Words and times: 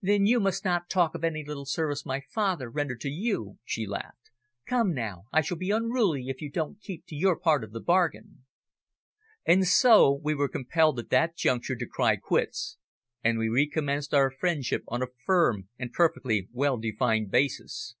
"Then 0.00 0.24
you 0.24 0.40
must 0.40 0.64
not 0.64 0.88
talk 0.88 1.14
of 1.14 1.22
any 1.22 1.44
little 1.44 1.66
service 1.66 2.06
my 2.06 2.22
father 2.26 2.70
rendered 2.70 3.02
to 3.02 3.10
you," 3.10 3.58
she 3.66 3.86
laughed. 3.86 4.30
"Come, 4.66 4.94
now, 4.94 5.24
I 5.30 5.42
shall 5.42 5.58
be 5.58 5.70
unruly 5.70 6.28
if 6.30 6.40
you 6.40 6.50
don't 6.50 6.80
keep 6.80 7.04
to 7.08 7.14
your 7.14 7.38
part 7.38 7.62
of 7.62 7.72
the 7.72 7.80
bargain!" 7.82 8.46
And 9.44 9.66
so 9.66 10.10
we 10.10 10.34
were 10.34 10.48
compelled 10.48 10.98
at 11.00 11.10
that 11.10 11.36
juncture 11.36 11.76
to 11.76 11.86
cry 11.86 12.16
quits, 12.16 12.78
and 13.22 13.38
we 13.38 13.50
recommenced 13.50 14.14
our 14.14 14.30
friendship 14.30 14.84
on 14.88 15.02
a 15.02 15.08
firm 15.26 15.68
and 15.78 15.92
perfectly 15.92 16.48
well 16.50 16.78
defined 16.78 17.30
basis. 17.30 17.94